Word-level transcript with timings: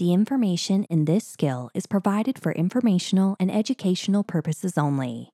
The 0.00 0.14
information 0.14 0.84
in 0.84 1.04
this 1.04 1.26
skill 1.26 1.68
is 1.74 1.84
provided 1.84 2.38
for 2.38 2.52
informational 2.52 3.36
and 3.38 3.50
educational 3.50 4.24
purposes 4.24 4.78
only. 4.78 5.28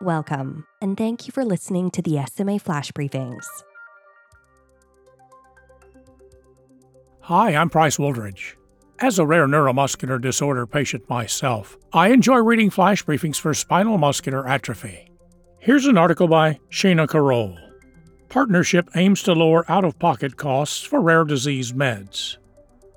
Welcome, 0.00 0.64
and 0.80 0.96
thank 0.96 1.26
you 1.26 1.32
for 1.32 1.44
listening 1.44 1.90
to 1.90 2.00
the 2.00 2.24
SMA 2.24 2.58
Flash 2.58 2.90
Briefings. 2.92 3.44
Hi, 7.20 7.54
I'm 7.54 7.68
Price 7.68 7.98
Wooldridge. 7.98 8.54
As 8.98 9.18
a 9.18 9.26
rare 9.26 9.46
neuromuscular 9.46 10.18
disorder 10.18 10.66
patient 10.66 11.06
myself, 11.10 11.76
I 11.92 12.12
enjoy 12.12 12.38
reading 12.38 12.70
flash 12.70 13.04
briefings 13.04 13.38
for 13.38 13.52
spinal 13.52 13.98
muscular 13.98 14.48
atrophy. 14.48 15.10
Here's 15.58 15.84
an 15.84 15.98
article 15.98 16.28
by 16.28 16.60
Shana 16.70 17.06
Carroll. 17.06 17.58
Partnership 18.30 18.88
aims 18.96 19.22
to 19.24 19.34
lower 19.34 19.70
out 19.70 19.84
of 19.84 19.98
pocket 19.98 20.38
costs 20.38 20.82
for 20.82 21.02
rare 21.02 21.24
disease 21.24 21.74
meds. 21.74 22.38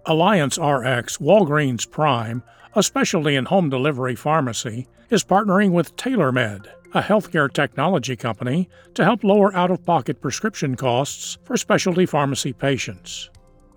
Alliance 0.06 0.58
RX 0.58 1.18
Walgreens 1.20 1.90
Prime, 1.90 2.44
a 2.76 2.84
specialty 2.84 3.36
in 3.36 3.46
home 3.46 3.70
delivery 3.70 4.16
pharmacy, 4.16 4.86
is 5.10 5.24
partnering 5.24 5.72
with 5.72 5.96
TailorMed, 5.96 6.68
a 6.94 7.02
healthcare 7.02 7.52
technology 7.52 8.18
company, 8.18 8.68
to 8.96 9.06
help 9.06 9.24
lower 9.24 9.56
out 9.56 9.72
of 9.72 9.86
pocket 9.86 10.22
prescription 10.22 10.76
costs 10.76 11.38
for 11.46 11.56
specialty 11.56 12.06
pharmacy 12.06 12.52
patients. 12.52 13.30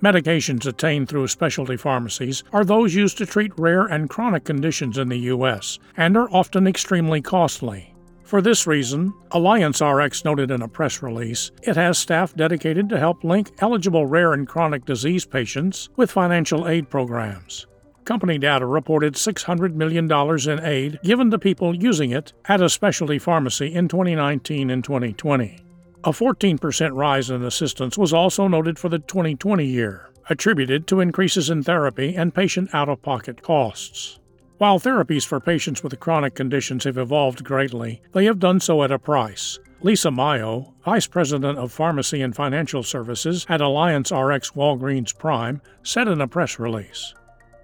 Medications 0.03 0.67
attained 0.67 1.09
through 1.09 1.29
specialty 1.29 1.77
pharmacies 1.77 2.43
are 2.53 2.65
those 2.65 2.93
used 2.93 3.19
to 3.19 3.27
treat 3.27 3.53
rare 3.57 3.87
and 3.87 4.11
chronic 4.11 4.43
conditions 4.43 4.99
in 4.99 5.09
the 5.09 5.19
U.S. 5.31 5.79
and 5.97 6.17
are 6.17 6.31
often 6.33 6.67
extremely 6.67 7.23
costly. 7.23 7.95
For 8.27 8.43
this 8.43 8.67
reason, 8.67 9.15
Alliance 9.31 9.81
RX 9.81 10.25
noted 10.25 10.51
in 10.51 10.61
a 10.61 10.67
press 10.67 11.01
release 11.01 11.53
it 11.63 11.77
has 11.77 11.97
staff 11.97 12.35
dedicated 12.35 12.89
to 12.89 12.99
help 12.99 13.23
link 13.23 13.53
eligible 13.61 14.05
rare 14.05 14.33
and 14.33 14.49
chronic 14.49 14.85
disease 14.85 15.25
patients 15.25 15.91
with 15.95 16.11
financial 16.11 16.67
aid 16.67 16.91
programs. 16.91 17.69
Company 18.05 18.37
data 18.37 18.67
reported 18.67 19.15
$600 19.15 19.75
million 19.75 20.11
in 20.11 20.67
aid 20.67 20.99
given 21.05 21.31
to 21.31 21.39
people 21.39 21.77
using 21.77 22.11
it 22.11 22.33
at 22.47 22.61
a 22.61 22.69
specialty 22.69 23.21
pharmacy 23.21 23.73
in 23.73 23.87
2019 23.87 24.71
and 24.71 24.83
2020. 24.83 25.61
A 26.03 26.11
14% 26.11 26.91
rise 26.95 27.31
in 27.31 27.45
assistance 27.45 27.97
was 27.97 28.13
also 28.13 28.49
noted 28.49 28.77
for 28.77 28.89
the 28.89 28.99
2020 28.99 29.65
year, 29.65 30.11
attributed 30.29 30.89
to 30.89 30.99
increases 30.99 31.49
in 31.49 31.63
therapy 31.63 32.17
and 32.17 32.35
patient 32.35 32.75
out 32.75 32.89
of 32.89 33.03
pocket 33.03 33.41
costs. 33.43 34.19
While 34.59 34.81
therapies 34.81 35.27
for 35.27 35.39
patients 35.39 35.83
with 35.83 36.01
chronic 36.01 36.35
conditions 36.35 36.85
have 36.85 36.97
evolved 36.97 37.45
greatly, 37.45 38.01
they 38.13 38.25
have 38.25 38.39
done 38.39 38.59
so 38.59 38.83
at 38.83 38.91
a 38.91 38.99
price. 38.99 39.59
Lisa 39.83 40.11
Mayo, 40.11 40.73
Vice 40.83 41.07
President 41.07 41.59
of 41.59 41.71
Pharmacy 41.71 42.23
and 42.23 42.35
Financial 42.35 42.83
Services 42.83 43.45
at 43.51 43.61
Alliance 43.61 44.11
RX 44.11 44.53
Walgreens 44.53 45.17
Prime, 45.17 45.61
said 45.83 46.09
in 46.09 46.23
a 46.23 46.27
press 46.27 46.59
release. 46.59 47.13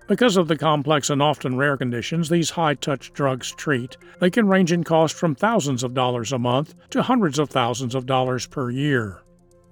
Because 0.07 0.37
of 0.37 0.49
the 0.49 0.59
complex 0.59 1.09
and 1.09 1.23
often 1.23 1.57
rare 1.57 1.79
conditions 1.79 2.29
these 2.29 2.51
high 2.51 2.75
touch 2.75 3.11
drugs 3.15 3.53
treat, 3.53 3.97
they 4.21 4.29
can 4.29 4.47
range 4.47 4.71
in 4.71 4.85
cost 4.85 5.15
from 5.15 5.35
thousands 5.35 5.83
of 5.83 5.95
dollars 5.95 6.31
a 6.31 6.39
month 6.39 6.75
to 6.91 7.01
hundreds 7.01 7.39
of 7.39 7.49
thousands 7.49 7.95
of 7.95 8.05
dollars 8.05 8.47
per 8.47 8.69
year. 8.69 9.22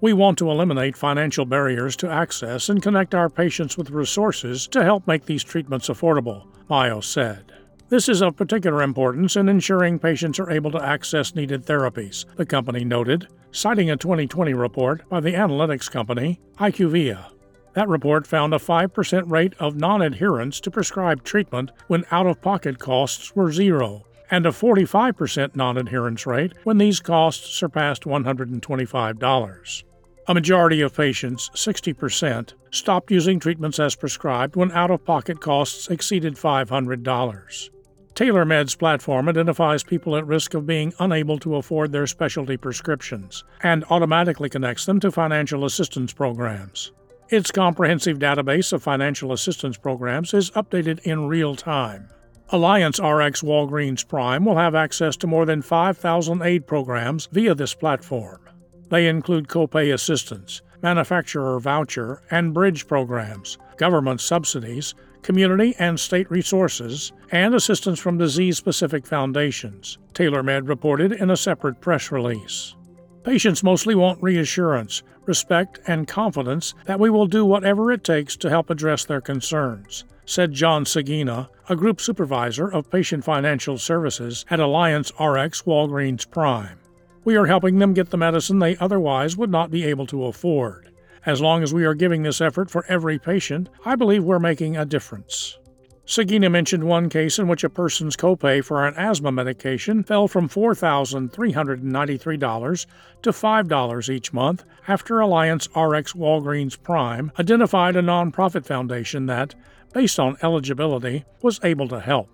We 0.03 0.15
want 0.15 0.39
to 0.39 0.51
eliminate 0.51 0.97
financial 0.97 1.45
barriers 1.45 1.95
to 1.97 2.11
access 2.11 2.71
and 2.71 2.83
connect 2.83 3.15
our 3.15 3.29
patients 3.29 3.77
with 3.77 3.91
resources 3.91 4.67
to 4.69 4.83
help 4.83 5.07
make 5.07 5.27
these 5.27 5.45
treatments 5.45 5.89
affordable, 5.89 6.47
Mayo 6.71 7.01
said. 7.01 7.53
This 7.91 8.09
is 8.09 8.23
of 8.23 8.35
particular 8.35 8.83
importance 8.83 9.37
in 9.37 9.47
ensuring 9.51 9.99
patients 9.99 10.39
are 10.39 10.51
able 10.51 10.71
to 10.71 10.83
access 10.83 11.35
needed 11.35 11.67
therapies, 11.67 12.25
the 12.37 12.47
company 12.47 12.83
noted, 12.83 13.29
citing 13.51 13.91
a 13.91 13.97
2020 13.99 14.55
report 14.55 15.07
by 15.11 15.21
the 15.21 15.35
analytics 15.35 15.91
company 15.91 16.41
IQVIA. 16.59 17.33
That 17.75 17.89
report 17.89 18.27
found 18.27 18.55
a 18.55 18.59
5% 18.59 19.31
rate 19.31 19.53
of 19.59 19.77
non 19.77 20.01
adherence 20.01 20.61
to 20.61 20.71
prescribed 20.71 21.27
treatment 21.27 21.73
when 21.89 22.07
out 22.11 22.27
of 22.27 22.41
pocket 22.41 22.79
costs 22.79 23.37
were 23.37 23.53
zero, 23.53 24.07
and 24.31 24.47
a 24.47 24.51
45% 24.51 25.55
non 25.57 25.77
adherence 25.77 26.27
rate 26.27 26.55
when 26.65 26.79
these 26.79 27.01
costs 27.01 27.51
surpassed 27.51 28.05
$125. 28.05 29.83
A 30.31 30.35
majority 30.35 30.81
of 30.81 30.95
patients, 30.95 31.51
60%, 31.57 32.53
stopped 32.71 33.11
using 33.11 33.41
treatments 33.41 33.81
as 33.81 33.97
prescribed 33.97 34.55
when 34.55 34.71
out 34.71 34.93
of 34.93 35.05
pocket 35.05 35.41
costs 35.41 35.89
exceeded 35.89 36.37
$500. 36.37 37.71
TailorMed's 38.15 38.77
platform 38.77 39.29
identifies 39.29 39.83
people 39.83 40.15
at 40.15 40.25
risk 40.25 40.55
of 40.55 40.69
being 40.69 40.95
unable 41.01 41.37
to 41.41 41.57
afford 41.57 41.91
their 41.91 42.07
specialty 42.07 42.57
prescriptions 42.57 43.43
and 43.65 43.85
automatically 43.91 44.49
connects 44.49 44.87
them 44.87 45.01
to 45.01 45.11
financial 45.11 45.65
assistance 45.65 46.13
programs. 46.13 46.93
Its 47.31 47.51
comprehensive 47.51 48.21
database 48.21 48.73
of 48.73 48.85
financial 48.85 49.33
assistance 49.33 49.79
programs 49.79 50.33
is 50.33 50.53
updated 50.53 51.01
in 51.01 51.27
real 51.27 51.57
time. 51.57 52.09
Alliance 52.51 53.01
RX 53.01 53.43
Walgreens 53.43 54.07
Prime 54.07 54.45
will 54.45 54.57
have 54.57 54.77
access 54.77 55.17
to 55.17 55.27
more 55.27 55.45
than 55.45 55.61
5,000 55.61 56.41
aid 56.43 56.69
programs 56.69 57.27
via 57.33 57.57
this 57.57 57.75
platform. 57.75 58.50
They 58.91 59.07
include 59.07 59.49
copay 59.49 59.95
assistance, 59.95 60.63
manufacturer 60.83 61.59
voucher 61.61 62.23
and 62.31 62.53
bridge 62.53 62.87
programs, 62.87 63.57
government 63.77 64.21
subsidies, 64.21 64.95
community 65.23 65.75
and 65.79 65.99
state 65.99 66.31
resources, 66.31 67.13
and 67.31 67.55
assistance 67.55 68.01
from 68.01 68.19
disease 68.19 68.57
specific 68.57 69.07
foundations, 69.07 69.99
TailorMed 70.15 70.69
reported 70.69 71.13
in 71.13 71.31
a 71.31 71.37
separate 71.37 71.81
press 71.81 72.11
release. 72.11 72.75
Patients 73.23 73.63
mostly 73.63 73.95
want 73.95 74.23
reassurance, 74.23 75.03
respect, 75.27 75.79
and 75.87 76.09
confidence 76.09 76.75
that 76.87 76.99
we 76.99 77.11
will 77.11 77.27
do 77.27 77.45
whatever 77.45 77.93
it 77.93 78.03
takes 78.03 78.37
to 78.39 78.51
help 78.51 78.71
address 78.71 79.05
their 79.05 79.21
concerns, 79.21 80.05
said 80.25 80.53
John 80.53 80.85
Sagina, 80.85 81.49
a 81.69 81.77
group 81.77 82.01
supervisor 82.01 82.67
of 82.67 82.91
patient 82.91 83.23
financial 83.25 83.79
services 83.79 84.45
at 84.51 84.59
Alliance 84.59 85.13
RX 85.21 85.63
Walgreens 85.63 86.29
Prime. 86.29 86.80
We 87.25 87.37
are 87.37 87.47
helping 87.47 87.79
them 87.79 87.95
get 87.95 88.11
the 88.11 88.17
medicine 88.17 88.59
they 88.59 88.77
otherwise 88.79 89.37
would 89.37 89.51
not 89.51 89.71
be 89.71 89.85
able 89.85 90.07
to 90.07 90.25
afford. 90.25 90.91
As 91.27 91.41
long 91.41 91.63
as 91.63 91.75
we 91.75 91.85
are 91.85 91.95
giving 91.95 92.23
this 92.23 92.41
effort 92.41 92.71
for 92.71 92.87
every 92.87 93.19
patient, 93.19 93.69
I 93.85 93.95
believe 93.95 94.25
we're 94.25 94.39
making 94.39 94.77
a 94.77 94.87
difference. 94.87 95.59
Sagina 96.07 96.51
mentioned 96.51 96.83
one 96.83 97.09
case 97.09 97.39
in 97.39 97.47
which 97.47 97.63
a 97.63 97.69
person's 97.69 98.17
copay 98.17 98.65
for 98.65 98.85
an 98.85 98.95
asthma 98.97 99.31
medication 99.31 100.03
fell 100.03 100.27
from 100.27 100.49
$4,393 100.49 102.87
to 103.23 103.31
$5 103.31 104.09
each 104.09 104.33
month 104.33 104.65
after 104.89 105.21
Alliance 105.21 105.69
RX 105.77 106.15
Walgreens 106.15 106.83
Prime 106.83 107.31
identified 107.39 107.95
a 107.95 108.03
nonprofit 108.03 108.67
foundation 108.67 109.27
that, 109.27 109.55
based 109.93 110.19
on 110.19 110.37
eligibility, 110.43 111.25
was 111.43 111.61
able 111.63 111.87
to 111.87 112.01
help. 112.01 112.29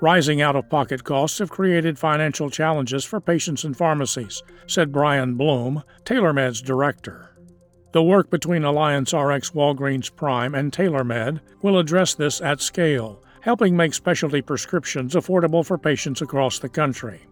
Rising 0.00 0.40
out 0.40 0.54
of 0.54 0.68
pocket 0.68 1.02
costs 1.02 1.40
have 1.40 1.50
created 1.50 1.98
financial 1.98 2.50
challenges 2.50 3.04
for 3.04 3.20
patients 3.20 3.64
and 3.64 3.76
pharmacies, 3.76 4.42
said 4.68 4.92
Brian 4.92 5.34
Bloom, 5.34 5.82
TailorMed's 6.04 6.62
director. 6.62 7.36
The 7.92 8.02
work 8.02 8.30
between 8.30 8.62
Alliance 8.62 9.12
RX 9.12 9.50
Walgreens 9.50 10.14
Prime 10.14 10.54
and 10.54 10.70
TailorMed 10.70 11.40
will 11.62 11.78
address 11.78 12.14
this 12.14 12.40
at 12.40 12.60
scale, 12.60 13.24
helping 13.40 13.76
make 13.76 13.92
specialty 13.92 14.40
prescriptions 14.40 15.14
affordable 15.14 15.66
for 15.66 15.78
patients 15.78 16.22
across 16.22 16.60
the 16.60 16.68
country. 16.68 17.26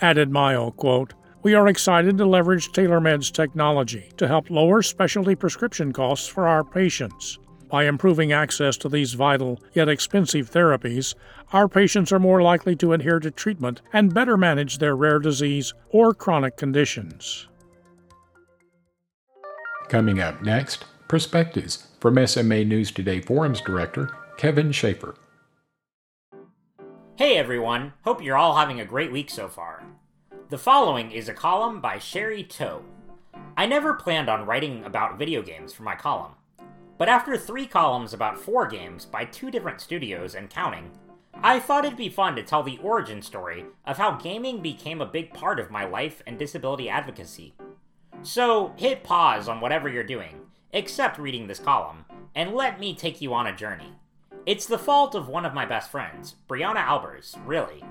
Added 0.00 0.30
Mayo, 0.30 0.72
quote, 0.72 1.14
we 1.42 1.54
are 1.54 1.68
excited 1.68 2.18
to 2.18 2.26
leverage 2.26 2.72
TailorMed's 2.72 3.30
technology 3.30 4.10
to 4.16 4.26
help 4.26 4.50
lower 4.50 4.82
specialty 4.82 5.36
prescription 5.36 5.92
costs 5.92 6.26
for 6.26 6.48
our 6.48 6.64
patients. 6.64 7.38
By 7.70 7.84
improving 7.84 8.32
access 8.32 8.76
to 8.78 8.88
these 8.88 9.14
vital 9.14 9.60
yet 9.74 9.88
expensive 9.88 10.50
therapies, 10.50 11.14
our 11.52 11.68
patients 11.68 12.10
are 12.12 12.18
more 12.18 12.42
likely 12.42 12.74
to 12.76 12.92
adhere 12.92 13.20
to 13.20 13.30
treatment 13.30 13.80
and 13.92 14.12
better 14.12 14.36
manage 14.36 14.78
their 14.78 14.96
rare 14.96 15.20
disease 15.20 15.72
or 15.90 16.12
chronic 16.12 16.56
conditions. 16.56 17.46
Coming 19.88 20.20
up 20.20 20.42
next, 20.42 20.84
Perspectives 21.08 21.88
from 21.98 22.24
SMA 22.24 22.64
News 22.64 22.92
Today 22.92 23.20
Forums 23.20 23.60
Director 23.60 24.10
Kevin 24.36 24.70
Schaefer. 24.70 25.16
Hey 27.16 27.36
everyone, 27.36 27.92
hope 28.04 28.22
you're 28.22 28.36
all 28.36 28.56
having 28.56 28.80
a 28.80 28.84
great 28.84 29.10
week 29.10 29.28
so 29.28 29.48
far. 29.48 29.82
The 30.50 30.56
following 30.58 31.10
is 31.10 31.28
a 31.28 31.34
column 31.34 31.80
by 31.80 31.98
Sherry 31.98 32.44
Toh. 32.44 32.84
I 33.56 33.66
never 33.66 33.94
planned 33.94 34.28
on 34.28 34.46
writing 34.46 34.84
about 34.84 35.18
video 35.18 35.42
games 35.42 35.72
for 35.72 35.82
my 35.82 35.96
column, 35.96 36.32
but 37.00 37.08
after 37.08 37.34
three 37.34 37.64
columns 37.64 38.12
about 38.12 38.38
four 38.38 38.66
games 38.66 39.06
by 39.06 39.24
two 39.24 39.50
different 39.50 39.80
studios 39.80 40.34
and 40.34 40.50
counting, 40.50 40.90
I 41.42 41.58
thought 41.58 41.86
it'd 41.86 41.96
be 41.96 42.10
fun 42.10 42.36
to 42.36 42.42
tell 42.42 42.62
the 42.62 42.76
origin 42.82 43.22
story 43.22 43.64
of 43.86 43.96
how 43.96 44.18
gaming 44.18 44.60
became 44.60 45.00
a 45.00 45.06
big 45.06 45.32
part 45.32 45.58
of 45.58 45.70
my 45.70 45.86
life 45.86 46.22
and 46.26 46.38
disability 46.38 46.90
advocacy. 46.90 47.54
So 48.20 48.74
hit 48.76 49.02
pause 49.02 49.48
on 49.48 49.62
whatever 49.62 49.88
you're 49.88 50.04
doing, 50.04 50.42
except 50.74 51.18
reading 51.18 51.46
this 51.46 51.58
column, 51.58 52.04
and 52.34 52.52
let 52.52 52.78
me 52.78 52.94
take 52.94 53.22
you 53.22 53.32
on 53.32 53.46
a 53.46 53.56
journey. 53.56 53.94
It's 54.44 54.66
the 54.66 54.76
fault 54.76 55.14
of 55.14 55.26
one 55.26 55.46
of 55.46 55.54
my 55.54 55.64
best 55.64 55.90
friends, 55.90 56.36
Brianna 56.50 56.84
Albers, 56.84 57.34
really. 57.46 57.82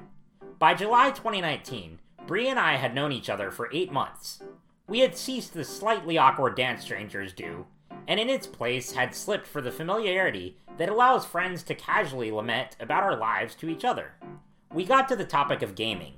By 0.60 0.76
July 0.76 1.10
2019, 1.10 1.98
Bri 2.28 2.48
and 2.48 2.60
I 2.60 2.76
had 2.76 2.94
known 2.94 3.12
each 3.12 3.32
other 3.32 3.50
for 3.50 3.72
eight 3.74 3.92
months. 3.92 4.44
We 4.88 5.00
had 5.00 5.18
ceased 5.18 5.56
the 5.56 5.64
slightly 5.64 6.20
awkward 6.20 6.56
dance 6.56 6.84
strangers 6.84 7.34
do, 7.34 7.66
and 8.10 8.20
in 8.20 8.28
its 8.28 8.48
place 8.48 8.94
had 8.94 9.14
slipped 9.14 9.46
for 9.46 9.62
the 9.62 9.72
familiarity 9.72 10.58
that 10.78 10.90
allows 10.90 11.26
friends 11.26 11.62
to 11.62 11.76
casually 11.76 12.32
lament 12.32 12.76
about 12.80 13.04
our 13.04 13.16
lives 13.16 13.54
to 13.54 13.70
each 13.70 13.86
other. 13.86 14.14
We 14.74 14.84
got 14.84 15.08
to 15.10 15.16
the 15.16 15.24
topic 15.24 15.62
of 15.62 15.76
gaming. 15.76 16.16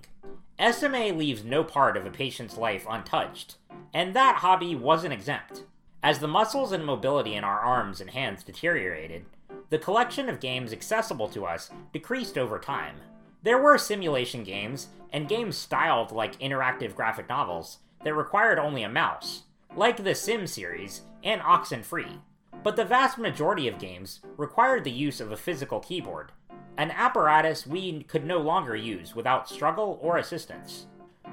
SMA 0.57 1.11
leaves 1.11 1.43
no 1.43 1.65
part 1.65 1.97
of 1.97 2.05
a 2.05 2.09
patient's 2.09 2.57
life 2.57 2.85
untouched, 2.89 3.57
and 3.93 4.13
that 4.13 4.37
hobby 4.37 4.73
wasn't 4.73 5.11
exempt. 5.11 5.65
As 6.01 6.19
the 6.19 6.29
muscles 6.29 6.71
and 6.71 6.85
mobility 6.85 7.35
in 7.35 7.43
our 7.43 7.59
arms 7.59 7.99
and 7.99 8.11
hands 8.11 8.41
deteriorated, 8.41 9.25
the 9.69 9.77
collection 9.77 10.29
of 10.29 10.39
games 10.39 10.71
accessible 10.71 11.27
to 11.29 11.45
us 11.45 11.71
decreased 11.91 12.37
over 12.37 12.57
time. 12.57 12.95
There 13.43 13.61
were 13.61 13.77
simulation 13.77 14.45
games, 14.45 14.87
and 15.11 15.27
games 15.27 15.57
styled 15.57 16.13
like 16.13 16.39
interactive 16.39 16.95
graphic 16.95 17.27
novels, 17.27 17.79
that 18.05 18.15
required 18.15 18.59
only 18.59 18.81
a 18.81 18.89
mouse, 18.89 19.43
like 19.75 20.03
the 20.03 20.15
Sim 20.15 20.47
series 20.47 21.01
and 21.23 21.41
Oxenfree. 21.41 22.19
But 22.63 22.75
the 22.75 22.85
vast 22.85 23.17
majority 23.17 23.67
of 23.67 23.79
games 23.79 24.19
required 24.37 24.83
the 24.83 24.91
use 24.91 25.19
of 25.19 25.31
a 25.31 25.37
physical 25.37 25.79
keyboard, 25.79 26.31
an 26.77 26.91
apparatus 26.91 27.65
we 27.65 28.03
could 28.03 28.25
no 28.25 28.37
longer 28.37 28.75
use 28.75 29.15
without 29.15 29.49
struggle 29.49 29.97
or 30.01 30.17
assistance. 30.17 30.87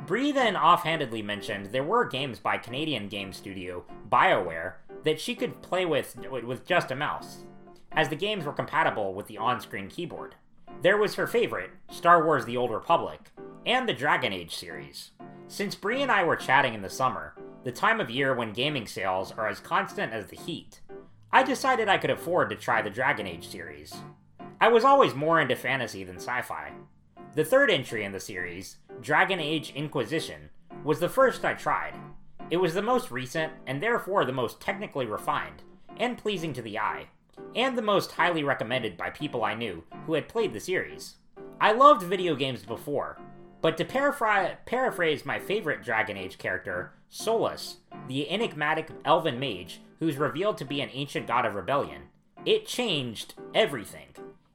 Bree 0.06 0.32
then 0.32 0.56
offhandedly 0.56 1.23
mentioned 1.23 1.67
there 1.67 1.82
were 1.82 2.05
games 2.05 2.38
by 2.38 2.56
Canadian 2.56 3.08
game 3.08 3.32
studio 3.32 3.85
BioWare 4.08 4.75
that 5.05 5.20
she 5.20 5.35
could 5.35 5.61
play 5.61 5.85
with 5.85 6.17
with 6.31 6.64
just 6.64 6.90
a 6.90 6.96
mouse, 6.96 7.44
as 7.93 8.08
the 8.08 8.17
games 8.17 8.44
were 8.44 8.52
compatible 8.52 9.12
with 9.12 9.26
the 9.26 9.38
on 9.38 9.61
screen 9.61 9.88
keyboard. 9.88 10.35
There 10.82 10.96
was 10.96 11.17
her 11.17 11.26
favorite, 11.26 11.70
Star 11.90 12.25
Wars 12.25 12.44
The 12.44 12.56
Old 12.56 12.70
Republic, 12.70 13.20
and 13.67 13.88
the 13.88 13.93
Dragon 13.93 14.32
Age 14.32 14.55
series. 14.55 15.11
Since 15.49 15.75
Bree 15.75 16.02
and 16.02 16.11
I 16.11 16.25
were 16.25 16.37
chatting 16.37 16.75
in 16.75 16.82
the 16.82 16.90
summer, 16.90 17.35
the 17.69 17.73
time 17.73 18.00
of 18.00 18.09
year 18.09 18.32
when 18.32 18.55
gaming 18.55 18.87
sales 18.87 19.31
are 19.32 19.47
as 19.47 19.61
constant 19.61 20.11
as 20.11 20.29
the 20.29 20.37
heat, 20.37 20.81
I 21.31 21.43
decided 21.43 21.87
I 21.87 21.99
could 21.99 22.09
afford 22.09 22.49
to 22.49 22.56
try 22.56 22.81
the 22.81 22.88
Dragon 22.88 23.26
Age 23.26 23.47
series. 23.47 23.94
I 24.59 24.69
was 24.69 24.85
always 24.85 25.15
more 25.15 25.38
into 25.38 25.55
fantasy 25.55 26.03
than 26.03 26.17
sci 26.17 26.41
fi. 26.41 26.73
The 27.35 27.44
third 27.44 27.70
entry 27.70 28.05
in 28.05 28.12
the 28.12 28.20
series, 28.20 28.79
Dragon 29.03 29.38
Age 29.38 29.75
Inquisition, 29.76 30.49
was 30.82 30.99
the 30.99 31.11
first 31.11 31.44
I 31.44 31.53
tried. 31.53 31.93
It 32.49 32.56
was 32.56 32.73
the 32.73 32.81
most 32.81 33.11
recent, 33.11 33.53
and 33.67 33.82
therefore 33.82 34.25
the 34.25 34.32
most 34.32 34.62
technically 34.62 35.05
refined, 35.05 35.62
and 35.99 36.17
pleasing 36.17 36.55
to 36.55 36.62
the 36.62 36.79
eye, 36.79 37.09
and 37.55 37.76
the 37.76 37.82
most 37.82 38.12
highly 38.12 38.43
recommended 38.43 38.97
by 38.97 39.11
people 39.11 39.44
I 39.44 39.53
knew 39.53 39.85
who 40.06 40.14
had 40.14 40.26
played 40.26 40.55
the 40.55 40.61
series. 40.61 41.17
I 41.61 41.73
loved 41.73 42.03
video 42.03 42.35
games 42.35 42.64
before, 42.64 43.19
but 43.61 43.76
to 43.76 43.85
paraphr- 43.85 44.56
paraphrase 44.64 45.26
my 45.26 45.38
favorite 45.38 45.85
Dragon 45.85 46.17
Age 46.17 46.38
character, 46.38 46.94
Solas, 47.10 47.76
the 48.06 48.28
enigmatic 48.28 48.90
elven 49.05 49.40
mage 49.40 49.81
who's 49.99 50.16
revealed 50.16 50.58
to 50.58 50.64
be 50.64 50.81
an 50.81 50.90
ancient 50.93 51.26
god 51.26 51.46
of 51.46 51.55
rebellion, 51.55 52.02
it 52.44 52.66
changed 52.66 53.34
everything. 53.55 54.08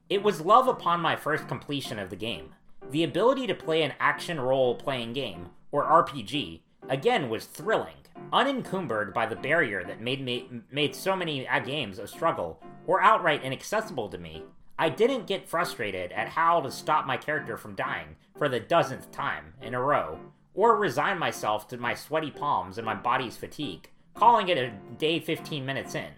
It 0.10 0.24
was 0.24 0.42
love 0.42 0.68
upon 0.68 1.02
my 1.02 1.16
first 1.16 1.48
completion 1.48 1.98
of 2.00 2.10
the 2.10 2.16
game. 2.16 2.54
The 2.92 3.04
ability 3.04 3.48
to 3.48 3.56
play 3.56 3.82
an 3.82 3.94
action 4.00 4.40
role 4.40 4.76
playing 4.76 5.14
game, 5.14 5.50
or 5.72 5.84
RPG, 5.84 6.62
again 6.88 7.30
was 7.30 7.46
thrilling, 7.46 7.96
unencumbered 8.32 9.14
by 9.14 9.26
the 9.26 9.36
barrier 9.36 9.84
that 9.84 10.02
made 10.02 10.22
me 10.22 10.48
made 10.72 10.96
so 10.96 11.16
many 11.16 11.48
uh, 11.48 11.60
games 11.60 11.98
a 11.98 12.08
struggle 12.08 12.62
or 12.86 13.02
outright 13.02 13.44
inaccessible 13.44 14.10
to 14.10 14.18
me. 14.18 14.44
I 14.78 14.90
didn't 14.90 15.28
get 15.28 15.48
frustrated 15.48 16.12
at 16.12 16.30
how 16.30 16.62
to 16.62 16.72
stop 16.72 17.06
my 17.06 17.18
character 17.18 17.58
from 17.58 17.76
dying 17.76 18.16
for 18.38 18.50
the 18.50 18.60
dozenth 18.60 19.12
time 19.12 19.54
in 19.62 19.74
a 19.74 19.82
row, 19.82 20.20
or 20.54 20.78
resign 20.78 21.18
myself 21.18 21.68
to 21.68 21.78
my 21.78 21.94
sweaty 21.94 22.32
palms 22.32 22.78
and 22.78 22.86
my 22.86 22.94
body's 22.96 23.38
fatigue, 23.38 23.90
calling 24.14 24.50
it 24.50 24.58
a 24.58 24.74
day 24.98 25.20
15 25.20 25.66
minutes 25.66 25.96
in. 25.96 26.10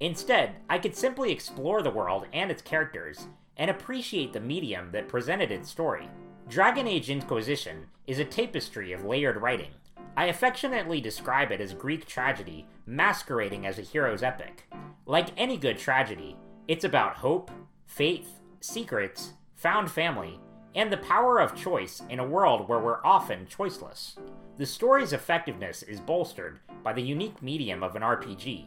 Instead, 0.00 0.56
I 0.68 0.78
could 0.78 0.94
simply 0.94 1.32
explore 1.32 1.82
the 1.82 1.90
world 1.90 2.26
and 2.32 2.50
its 2.50 2.62
characters 2.62 3.26
and 3.56 3.70
appreciate 3.70 4.32
the 4.32 4.40
medium 4.40 4.90
that 4.92 5.08
presented 5.08 5.50
its 5.50 5.68
story. 5.68 6.08
Dragon 6.48 6.86
Age 6.86 7.10
Inquisition 7.10 7.86
is 8.06 8.18
a 8.18 8.24
tapestry 8.24 8.92
of 8.92 9.04
layered 9.04 9.36
writing. 9.42 9.72
I 10.16 10.26
affectionately 10.26 11.00
describe 11.00 11.52
it 11.52 11.60
as 11.60 11.74
Greek 11.74 12.06
tragedy 12.06 12.66
masquerading 12.86 13.66
as 13.66 13.78
a 13.78 13.82
hero's 13.82 14.22
epic. 14.22 14.64
Like 15.06 15.28
any 15.36 15.56
good 15.56 15.78
tragedy, 15.78 16.36
it's 16.66 16.84
about 16.84 17.16
hope, 17.16 17.50
faith, 17.86 18.40
secrets, 18.60 19.32
found 19.54 19.90
family, 19.90 20.40
and 20.74 20.92
the 20.92 20.96
power 20.98 21.38
of 21.38 21.54
choice 21.54 22.02
in 22.08 22.18
a 22.18 22.26
world 22.26 22.68
where 22.68 22.78
we're 22.78 23.04
often 23.04 23.46
choiceless. 23.46 24.16
The 24.56 24.66
story's 24.66 25.12
effectiveness 25.12 25.82
is 25.82 26.00
bolstered 26.00 26.60
by 26.82 26.92
the 26.92 27.02
unique 27.02 27.42
medium 27.42 27.82
of 27.82 27.96
an 27.96 28.02
RPG, 28.02 28.66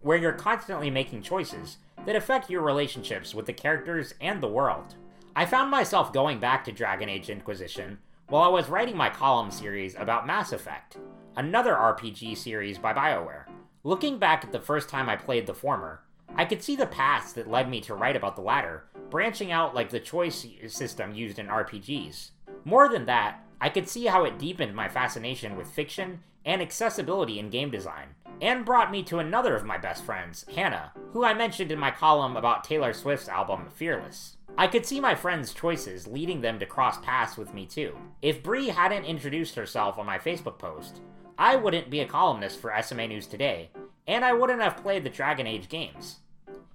where 0.00 0.16
you're 0.18 0.32
constantly 0.32 0.90
making 0.90 1.22
choices 1.22 1.78
that 2.04 2.16
affect 2.16 2.50
your 2.50 2.62
relationships 2.62 3.34
with 3.34 3.46
the 3.46 3.52
characters 3.52 4.14
and 4.20 4.42
the 4.42 4.48
world. 4.48 4.94
I 5.34 5.44
found 5.44 5.70
myself 5.70 6.12
going 6.12 6.40
back 6.40 6.64
to 6.64 6.72
Dragon 6.72 7.08
Age 7.08 7.28
Inquisition 7.28 7.98
while 8.28 8.42
I 8.42 8.48
was 8.48 8.68
writing 8.68 8.96
my 8.96 9.10
column 9.10 9.50
series 9.50 9.94
about 9.94 10.26
Mass 10.26 10.52
Effect, 10.52 10.96
another 11.36 11.74
RPG 11.74 12.36
series 12.36 12.78
by 12.78 12.92
BioWare. 12.92 13.44
Looking 13.84 14.18
back 14.18 14.42
at 14.42 14.50
the 14.50 14.58
first 14.58 14.88
time 14.88 15.08
I 15.08 15.16
played 15.16 15.46
the 15.46 15.54
former, 15.54 16.00
I 16.34 16.44
could 16.44 16.62
see 16.62 16.76
the 16.76 16.86
paths 16.86 17.32
that 17.34 17.50
led 17.50 17.70
me 17.70 17.80
to 17.82 17.94
write 17.94 18.16
about 18.16 18.36
the 18.36 18.42
latter, 18.42 18.84
branching 19.10 19.52
out 19.52 19.74
like 19.74 19.90
the 19.90 20.00
choice 20.00 20.46
system 20.68 21.14
used 21.14 21.38
in 21.38 21.46
RPGs. 21.46 22.30
More 22.64 22.88
than 22.88 23.06
that, 23.06 23.44
I 23.60 23.68
could 23.68 23.88
see 23.88 24.06
how 24.06 24.24
it 24.24 24.38
deepened 24.38 24.74
my 24.74 24.88
fascination 24.88 25.56
with 25.56 25.68
fiction 25.68 26.20
and 26.44 26.60
accessibility 26.60 27.38
in 27.38 27.50
game 27.50 27.70
design, 27.70 28.08
and 28.40 28.64
brought 28.64 28.90
me 28.90 29.02
to 29.02 29.18
another 29.18 29.56
of 29.56 29.64
my 29.64 29.78
best 29.78 30.04
friends, 30.04 30.44
Hannah, 30.54 30.92
who 31.12 31.24
I 31.24 31.34
mentioned 31.34 31.72
in 31.72 31.78
my 31.78 31.90
column 31.90 32.36
about 32.36 32.64
Taylor 32.64 32.92
Swift's 32.92 33.28
album 33.28 33.68
Fearless. 33.74 34.36
I 34.58 34.68
could 34.68 34.86
see 34.86 35.00
my 35.00 35.14
friends' 35.14 35.52
choices 35.52 36.06
leading 36.06 36.40
them 36.40 36.58
to 36.58 36.66
cross 36.66 36.98
paths 36.98 37.36
with 37.36 37.52
me 37.52 37.66
too. 37.66 37.96
If 38.22 38.42
Bree 38.42 38.68
hadn't 38.68 39.04
introduced 39.04 39.54
herself 39.54 39.98
on 39.98 40.06
my 40.06 40.18
Facebook 40.18 40.58
post, 40.58 41.00
I 41.38 41.56
wouldn't 41.56 41.90
be 41.90 42.00
a 42.00 42.06
columnist 42.06 42.60
for 42.60 42.74
SMA 42.80 43.08
News 43.08 43.26
Today, 43.26 43.70
and 44.06 44.24
I 44.24 44.32
wouldn't 44.32 44.62
have 44.62 44.76
played 44.76 45.04
the 45.04 45.10
Dragon 45.10 45.46
Age 45.46 45.68
games. 45.68 46.16